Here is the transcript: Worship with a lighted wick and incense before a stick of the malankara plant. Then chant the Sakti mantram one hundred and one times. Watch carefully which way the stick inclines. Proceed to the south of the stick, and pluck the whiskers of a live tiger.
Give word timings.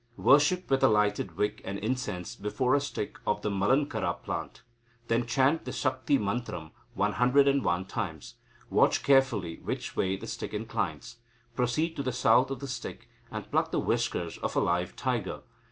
Worship 0.17 0.67
with 0.71 0.83
a 0.83 0.87
lighted 0.87 1.37
wick 1.37 1.61
and 1.63 1.77
incense 1.77 2.35
before 2.35 2.73
a 2.73 2.79
stick 2.81 3.19
of 3.27 3.43
the 3.43 3.51
malankara 3.51 4.15
plant. 4.23 4.63
Then 5.09 5.27
chant 5.27 5.63
the 5.63 5.71
Sakti 5.71 6.17
mantram 6.17 6.71
one 6.95 7.11
hundred 7.13 7.47
and 7.47 7.63
one 7.63 7.85
times. 7.85 8.33
Watch 8.71 9.03
carefully 9.03 9.57
which 9.57 9.95
way 9.95 10.17
the 10.17 10.25
stick 10.25 10.55
inclines. 10.55 11.17
Proceed 11.55 11.95
to 11.97 12.01
the 12.01 12.11
south 12.11 12.49
of 12.49 12.61
the 12.61 12.67
stick, 12.67 13.09
and 13.29 13.51
pluck 13.51 13.69
the 13.69 13.79
whiskers 13.79 14.39
of 14.39 14.55
a 14.55 14.59
live 14.59 14.95
tiger. 14.95 15.41